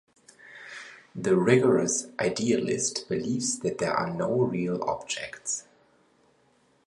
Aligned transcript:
The 1.13 1.37
rigorous 1.37 2.07
idealist 2.19 3.07
believes 3.07 3.59
that 3.59 3.77
there 3.77 3.93
are 3.93 4.11
no 4.11 4.29
real 4.33 4.83
objects. 4.83 5.65